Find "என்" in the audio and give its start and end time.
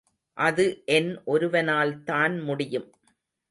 0.85-1.21